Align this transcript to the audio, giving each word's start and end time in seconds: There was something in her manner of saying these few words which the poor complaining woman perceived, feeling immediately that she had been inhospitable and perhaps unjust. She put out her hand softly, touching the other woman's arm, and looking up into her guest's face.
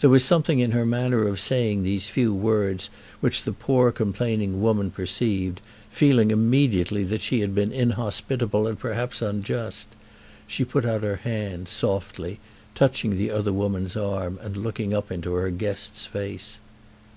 There 0.00 0.10
was 0.10 0.24
something 0.24 0.58
in 0.58 0.72
her 0.72 0.84
manner 0.84 1.24
of 1.28 1.38
saying 1.38 1.84
these 1.84 2.08
few 2.08 2.34
words 2.34 2.90
which 3.20 3.44
the 3.44 3.52
poor 3.52 3.92
complaining 3.92 4.60
woman 4.60 4.90
perceived, 4.90 5.60
feeling 5.88 6.32
immediately 6.32 7.04
that 7.04 7.22
she 7.22 7.42
had 7.42 7.54
been 7.54 7.70
inhospitable 7.70 8.66
and 8.66 8.76
perhaps 8.76 9.22
unjust. 9.22 9.86
She 10.48 10.64
put 10.64 10.84
out 10.84 11.04
her 11.04 11.18
hand 11.18 11.68
softly, 11.68 12.40
touching 12.74 13.16
the 13.16 13.30
other 13.30 13.52
woman's 13.52 13.94
arm, 13.96 14.40
and 14.42 14.56
looking 14.56 14.92
up 14.92 15.12
into 15.12 15.34
her 15.34 15.48
guest's 15.50 16.06
face. 16.06 16.58